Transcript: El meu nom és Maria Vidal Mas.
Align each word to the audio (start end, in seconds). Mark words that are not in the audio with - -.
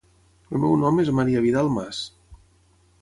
El 0.53 0.61
meu 0.63 0.71
nom 0.83 1.01
és 1.03 1.11
Maria 1.19 1.43
Vidal 1.49 1.69
Mas. 1.77 2.01